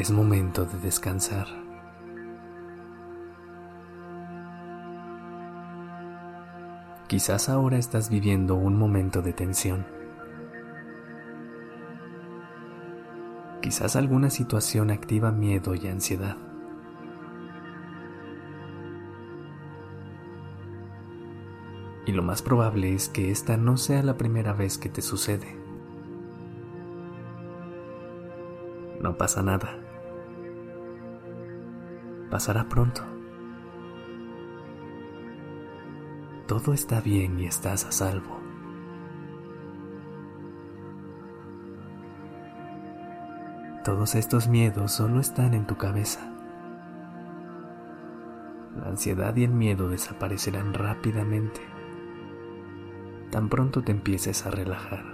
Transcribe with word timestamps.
Es 0.00 0.10
momento 0.10 0.64
de 0.64 0.78
descansar. 0.78 1.46
Quizás 7.06 7.50
ahora 7.50 7.76
estás 7.76 8.08
viviendo 8.08 8.54
un 8.54 8.78
momento 8.78 9.20
de 9.20 9.34
tensión. 9.34 9.84
Quizás 13.60 13.94
alguna 13.94 14.30
situación 14.30 14.90
activa 14.90 15.32
miedo 15.32 15.74
y 15.74 15.86
ansiedad. 15.86 16.38
y 22.06 22.12
lo 22.12 22.22
más 22.22 22.40
probable 22.40 22.94
es 22.94 23.10
que 23.10 23.30
esta 23.30 23.58
no 23.58 23.76
sea 23.76 24.02
la 24.02 24.16
primera 24.16 24.54
vez 24.54 24.78
que 24.78 24.88
te 24.88 25.02
sucede. 25.02 25.54
No 29.00 29.16
pasa 29.16 29.42
nada. 29.42 29.89
Pasará 32.30 32.68
pronto. 32.68 33.02
Todo 36.46 36.72
está 36.72 37.00
bien 37.00 37.38
y 37.38 37.46
estás 37.46 37.84
a 37.84 37.92
salvo. 37.92 38.40
Todos 43.84 44.14
estos 44.14 44.48
miedos 44.48 44.92
solo 44.92 45.20
están 45.20 45.54
en 45.54 45.66
tu 45.66 45.76
cabeza. 45.76 46.20
La 48.78 48.88
ansiedad 48.88 49.34
y 49.36 49.44
el 49.44 49.52
miedo 49.52 49.88
desaparecerán 49.88 50.74
rápidamente 50.74 51.60
tan 53.30 53.48
pronto 53.48 53.82
te 53.82 53.92
empieces 53.92 54.44
a 54.44 54.50
relajar. 54.50 55.04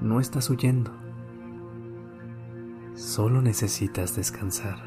No 0.00 0.20
estás 0.20 0.48
huyendo, 0.50 0.92
solo 3.18 3.42
necesitas 3.42 4.14
descansar. 4.14 4.78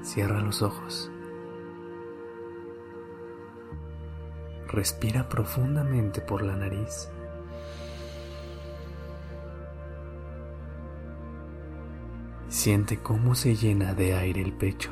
Cierra 0.00 0.40
los 0.40 0.62
ojos. 0.62 1.12
Respira 4.68 5.28
profundamente 5.28 6.22
por 6.22 6.40
la 6.40 6.56
nariz. 6.56 7.10
Siente 12.48 12.96
cómo 13.02 13.34
se 13.34 13.56
llena 13.56 13.92
de 13.92 14.14
aire 14.14 14.40
el 14.40 14.54
pecho. 14.54 14.88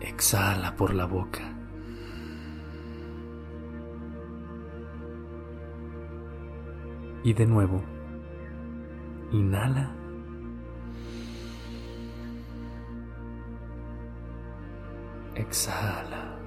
Exhala 0.00 0.74
por 0.74 0.92
la 0.92 1.04
boca. 1.04 1.55
Y 7.26 7.32
de 7.32 7.44
nuevo, 7.44 7.82
inhala. 9.32 9.90
Exhala. 15.34 16.38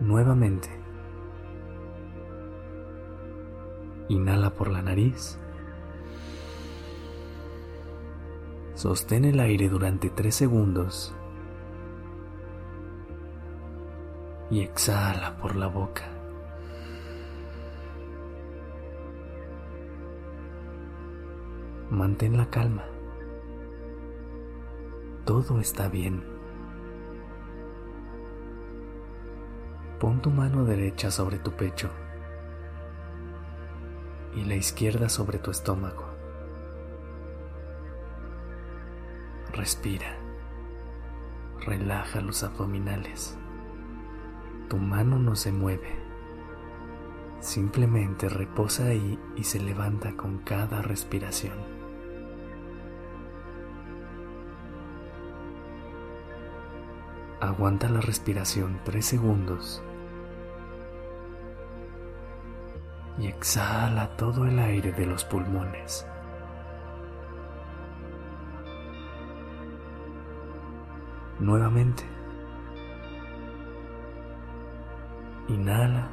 Nuevamente. 0.00 0.70
Inhala 4.08 4.54
por 4.54 4.70
la 4.70 4.80
nariz. 4.80 5.38
Sostén 8.72 9.26
el 9.26 9.40
aire 9.40 9.68
durante 9.68 10.08
3 10.08 10.34
segundos. 10.34 11.14
Y 14.52 14.60
exhala 14.60 15.34
por 15.38 15.56
la 15.56 15.66
boca. 15.66 16.02
Mantén 21.88 22.36
la 22.36 22.50
calma. 22.50 22.84
Todo 25.24 25.58
está 25.58 25.88
bien. 25.88 26.22
Pon 29.98 30.20
tu 30.20 30.28
mano 30.28 30.66
derecha 30.66 31.10
sobre 31.10 31.38
tu 31.38 31.52
pecho 31.52 31.88
y 34.34 34.44
la 34.44 34.56
izquierda 34.56 35.08
sobre 35.08 35.38
tu 35.38 35.50
estómago. 35.50 36.04
Respira. 39.54 40.18
Relaja 41.64 42.20
los 42.20 42.42
abdominales. 42.42 43.38
Tu 44.68 44.76
mano 44.76 45.18
no 45.18 45.36
se 45.36 45.52
mueve. 45.52 45.96
Simplemente 47.40 48.28
reposa 48.28 48.86
ahí 48.86 49.18
y 49.36 49.44
se 49.44 49.60
levanta 49.60 50.16
con 50.16 50.38
cada 50.38 50.80
respiración. 50.80 51.56
Aguanta 57.40 57.88
la 57.88 58.00
respiración 58.00 58.78
tres 58.84 59.06
segundos 59.06 59.82
y 63.18 63.26
exhala 63.26 64.16
todo 64.16 64.46
el 64.46 64.58
aire 64.58 64.92
de 64.92 65.06
los 65.06 65.24
pulmones. 65.24 66.06
Nuevamente. 71.40 72.21
Inhala. 75.52 76.08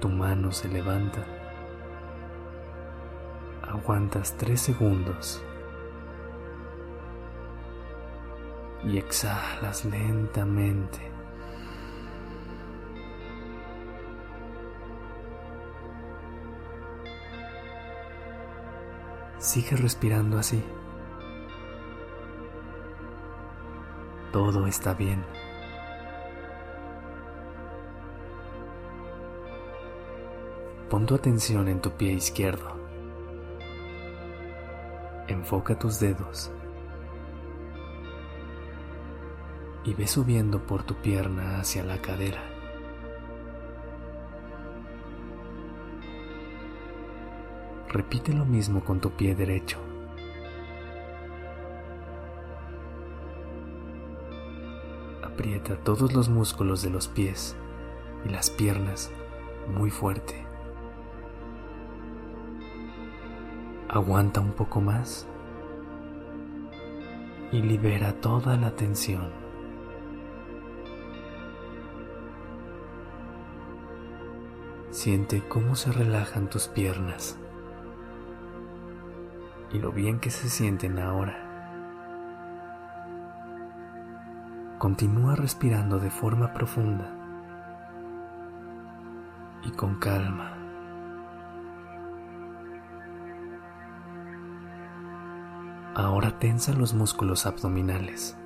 Tu 0.00 0.08
mano 0.08 0.50
se 0.50 0.68
levanta. 0.68 1.24
Aguantas 3.62 4.36
tres 4.36 4.60
segundos. 4.60 5.42
Y 8.84 8.98
exhalas 8.98 9.84
lentamente. 9.84 10.98
Sigue 19.38 19.76
respirando 19.76 20.38
así. 20.38 20.62
Todo 24.32 24.66
está 24.66 24.92
bien. 24.94 25.24
Pon 30.90 31.06
tu 31.06 31.14
atención 31.14 31.68
en 31.68 31.80
tu 31.80 31.90
pie 31.92 32.12
izquierdo. 32.12 32.76
Enfoca 35.26 35.78
tus 35.78 36.00
dedos 36.00 36.50
y 39.84 39.94
ve 39.94 40.06
subiendo 40.06 40.60
por 40.66 40.82
tu 40.82 40.94
pierna 40.94 41.60
hacia 41.60 41.82
la 41.84 42.00
cadera. 42.00 42.42
Repite 47.88 48.34
lo 48.34 48.44
mismo 48.44 48.84
con 48.84 49.00
tu 49.00 49.10
pie 49.10 49.34
derecho. 49.34 49.87
Aprieta 55.38 55.76
todos 55.76 56.14
los 56.14 56.28
músculos 56.28 56.82
de 56.82 56.90
los 56.90 57.06
pies 57.06 57.54
y 58.24 58.28
las 58.28 58.50
piernas 58.50 59.12
muy 59.72 59.88
fuerte. 59.88 60.44
Aguanta 63.88 64.40
un 64.40 64.50
poco 64.50 64.80
más 64.80 65.28
y 67.52 67.62
libera 67.62 68.14
toda 68.20 68.56
la 68.56 68.74
tensión. 68.74 69.30
Siente 74.90 75.40
cómo 75.48 75.76
se 75.76 75.92
relajan 75.92 76.50
tus 76.50 76.66
piernas 76.66 77.38
y 79.72 79.78
lo 79.78 79.92
bien 79.92 80.18
que 80.18 80.30
se 80.30 80.48
sienten 80.48 80.98
ahora. 80.98 81.47
Continúa 84.78 85.34
respirando 85.34 85.98
de 85.98 86.08
forma 86.08 86.52
profunda 86.52 87.12
y 89.64 89.72
con 89.72 89.96
calma. 89.98 90.56
Ahora 95.96 96.38
tensa 96.38 96.72
los 96.74 96.94
músculos 96.94 97.44
abdominales. 97.44 98.38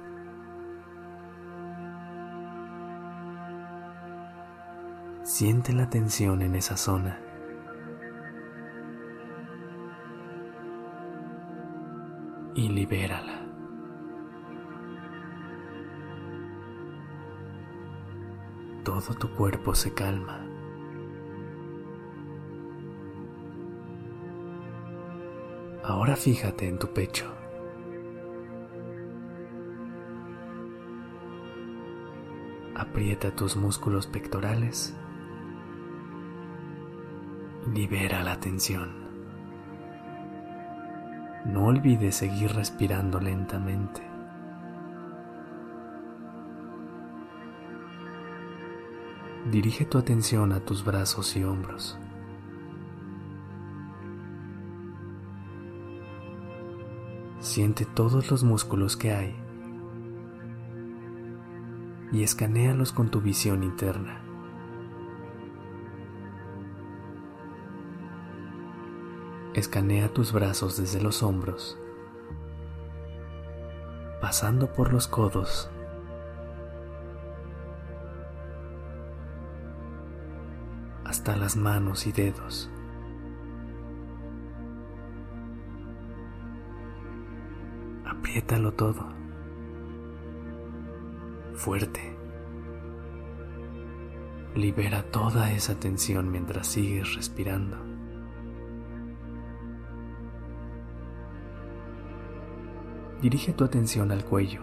Siente 5.23 5.75
la 5.75 5.91
tensión 5.91 6.41
en 6.41 6.57
esa 6.57 6.79
zona. 6.79 7.21
Y 12.55 12.71
libérala. 12.71 13.32
Todo 19.05 19.19
tu 19.19 19.31
cuerpo 19.31 19.75
se 19.75 19.93
calma. 19.93 20.47
Ahora 25.83 26.15
fíjate 26.15 26.69
en 26.69 26.79
tu 26.79 26.87
pecho. 26.93 27.27
Aprieta 32.77 33.35
tus 33.35 33.57
músculos 33.57 34.07
pectorales. 34.07 34.95
Libera 37.75 38.23
la 38.23 38.39
tensión. 38.39 38.93
No 41.47 41.67
olvides 41.67 42.15
seguir 42.17 42.53
respirando 42.53 43.19
lentamente. 43.19 44.12
Dirige 49.51 49.85
tu 49.85 49.99
atención 49.99 50.53
a 50.53 50.61
tus 50.61 50.85
brazos 50.85 51.37
y 51.37 51.43
hombros. 51.43 51.99
Siente 57.41 57.85
todos 57.85 58.31
los 58.31 58.45
músculos 58.45 58.97
que 58.97 59.13
hay 59.13 59.37
y 62.13 62.23
escanéalos 62.23 62.93
con 62.93 63.11
tu 63.11 63.21
visión 63.21 63.65
interna. 63.65 64.23
Escanea 69.55 70.09
tus 70.09 70.33
brazos 70.33 70.77
desde 70.77 71.03
los 71.03 71.23
hombros, 71.23 71.77
pasando 74.21 74.73
por 74.73 74.93
los 74.93 75.09
codos, 75.09 75.69
hasta 81.23 81.37
las 81.37 81.57
manos 81.57 82.09
y 82.09 82.11
dedos. 82.11 82.69
Apriétalo 88.05 88.73
todo. 88.73 89.07
Fuerte. 91.55 92.17
Libera 94.57 95.05
toda 95.13 95.53
esa 95.53 95.79
tensión 95.79 96.33
mientras 96.33 96.67
sigues 96.67 97.15
respirando. 97.15 97.77
Dirige 103.21 103.53
tu 103.53 103.63
atención 103.63 104.11
al 104.11 104.25
cuello 104.25 104.63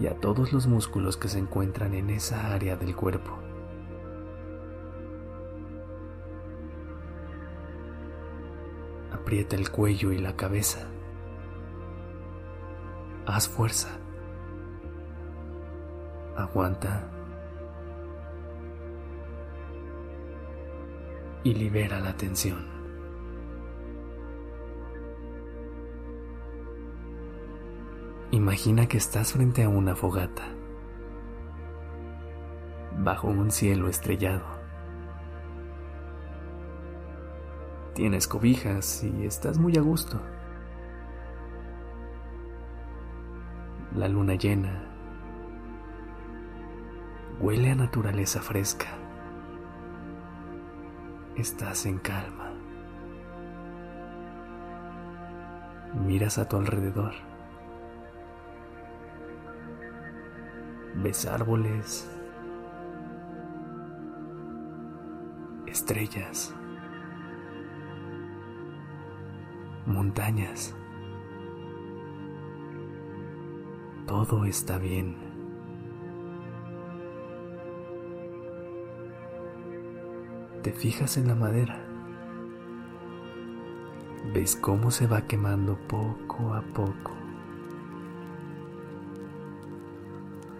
y 0.00 0.08
a 0.08 0.16
todos 0.16 0.52
los 0.52 0.66
músculos 0.66 1.16
que 1.16 1.28
se 1.28 1.38
encuentran 1.38 1.94
en 1.94 2.10
esa 2.10 2.52
área 2.52 2.74
del 2.74 2.96
cuerpo. 2.96 3.49
Aprieta 9.30 9.54
el 9.54 9.70
cuello 9.70 10.10
y 10.10 10.18
la 10.18 10.34
cabeza. 10.34 10.88
Haz 13.26 13.48
fuerza. 13.48 13.96
Aguanta. 16.36 17.08
Y 21.44 21.54
libera 21.54 22.00
la 22.00 22.16
tensión. 22.16 22.66
Imagina 28.32 28.88
que 28.88 28.96
estás 28.96 29.32
frente 29.32 29.62
a 29.62 29.68
una 29.68 29.94
fogata, 29.94 30.42
bajo 32.98 33.28
un 33.28 33.52
cielo 33.52 33.86
estrellado. 33.86 34.59
Tienes 37.94 38.28
cobijas 38.28 39.02
y 39.04 39.26
estás 39.26 39.58
muy 39.58 39.76
a 39.76 39.80
gusto. 39.80 40.20
La 43.94 44.08
luna 44.08 44.34
llena 44.34 44.90
huele 47.40 47.70
a 47.70 47.74
naturaleza 47.74 48.40
fresca. 48.40 48.86
Estás 51.36 51.86
en 51.86 51.98
calma. 51.98 52.52
Miras 56.06 56.38
a 56.38 56.48
tu 56.48 56.56
alrededor. 56.56 57.12
Ves 60.96 61.26
árboles, 61.26 62.08
estrellas. 65.66 66.54
Montañas. 69.90 70.74
Todo 74.06 74.44
está 74.44 74.78
bien. 74.78 75.16
Te 80.62 80.72
fijas 80.72 81.16
en 81.16 81.28
la 81.28 81.34
madera. 81.34 81.80
Ves 84.34 84.56
cómo 84.56 84.90
se 84.90 85.06
va 85.06 85.22
quemando 85.22 85.78
poco 85.88 86.54
a 86.54 86.62
poco. 86.62 87.12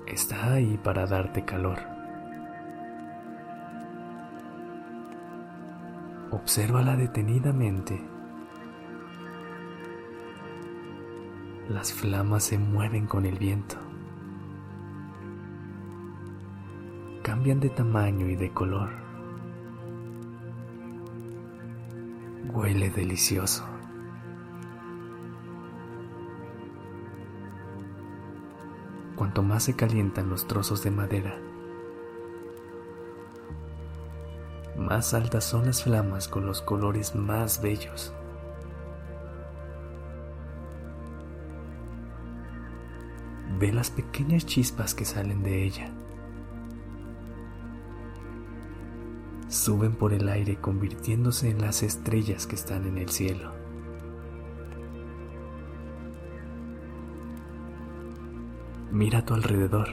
Está 0.07 0.55
ahí 0.55 0.79
para 0.83 1.07
darte 1.07 1.45
calor. 1.45 1.79
Obsérvala 6.31 6.97
detenidamente 6.97 8.10
Las 11.71 11.93
flamas 11.93 12.43
se 12.43 12.59
mueven 12.59 13.07
con 13.07 13.25
el 13.25 13.39
viento. 13.39 13.77
Cambian 17.23 17.61
de 17.61 17.71
tamaño 17.71 18.29
y 18.29 18.35
de 18.35 18.53
color. 18.53 18.89
Huele 22.53 22.91
delicioso. 22.91 23.65
Cuanto 29.15 29.45
más 29.45 29.63
se 29.63 29.77
calientan 29.77 30.29
los 30.29 30.49
trozos 30.49 30.83
de 30.83 30.91
madera, 30.91 31.39
más 34.77 35.15
altas 35.15 35.45
son 35.45 35.67
las 35.67 35.85
flamas 35.85 36.27
con 36.27 36.47
los 36.47 36.63
colores 36.63 37.15
más 37.15 37.63
bellos. 37.63 38.13
Ve 43.61 43.75
las 43.75 43.91
pequeñas 43.91 44.47
chispas 44.47 44.95
que 44.95 45.05
salen 45.05 45.43
de 45.43 45.65
ella. 45.65 45.91
Suben 49.49 49.93
por 49.93 50.15
el 50.15 50.31
aire 50.31 50.57
convirtiéndose 50.57 51.51
en 51.51 51.61
las 51.61 51.83
estrellas 51.83 52.47
que 52.47 52.55
están 52.55 52.87
en 52.87 52.97
el 52.97 53.11
cielo. 53.11 53.53
Mira 58.91 59.19
a 59.19 59.27
tu 59.27 59.35
alrededor. 59.35 59.89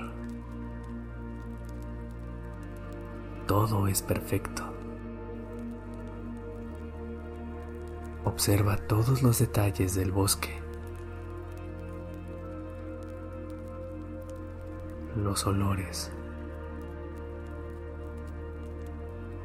Todo 3.47 3.89
es 3.89 4.01
perfecto. 4.01 4.63
Observa 8.23 8.77
todos 8.77 9.23
los 9.23 9.39
detalles 9.39 9.93
del 9.93 10.13
bosque. 10.13 10.66
Los 15.23 15.47
olores, 15.47 16.11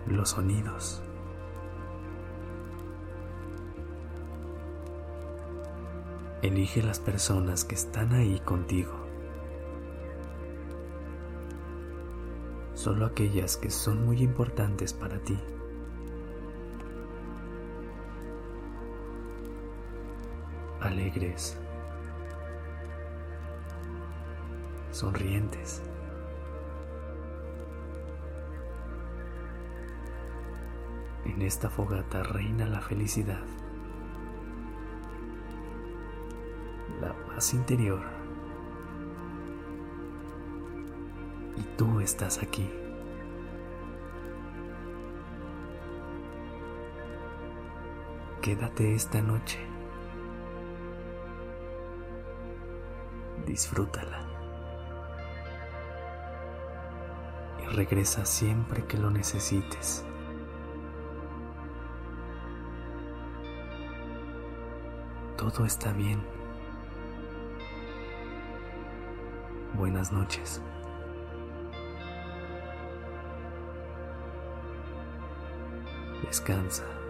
los 0.07 0.31
sonidos. 0.31 1.03
Elige 6.43 6.83
las 6.83 6.99
personas 6.99 7.65
que 7.65 7.75
están 7.75 8.13
ahí 8.13 8.41
contigo. 8.41 8.93
Solo 12.75 13.07
aquellas 13.07 13.57
que 13.57 13.71
son 13.71 14.05
muy 14.05 14.23
importantes 14.23 14.93
para 14.93 15.21
ti. 15.21 15.39
Alegres. 20.81 21.62
Sonrientes. 25.03 25.83
En 31.25 31.43
esta 31.43 31.69
fogata 31.69 32.23
reina 32.23 32.69
la 32.69 32.81
felicidad. 32.81 33.43
la 37.01 37.13
paz 37.27 37.53
interior. 37.53 38.01
Y 41.57 41.63
tú 41.77 41.99
estás 41.99 42.41
aquí. 42.41 42.71
Quédate 48.41 48.95
esta 48.95 49.21
noche. 49.21 49.59
Disfrútala. 53.45 54.22
Regresa 57.73 58.25
siempre 58.25 58.85
que 58.87 58.99
lo 58.99 59.11
necesites. 59.11 60.05
Todo 65.37 65.65
está 65.65 65.93
bien. 65.93 66.21
buenas 69.83 70.13
noches. 70.13 70.61
Descansa. 76.23 77.02